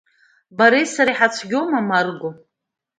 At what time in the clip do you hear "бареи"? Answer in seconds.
0.57-0.87